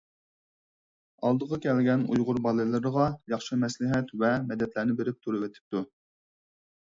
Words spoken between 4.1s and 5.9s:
ۋە مەدەتلەرنى بېرىپ تۇرۇۋېتىپتۇ.